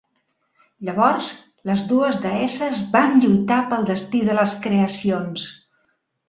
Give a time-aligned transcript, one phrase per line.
[0.87, 1.27] Llavors
[1.69, 5.47] les dues deesses van lluitar pel destí de les creacions.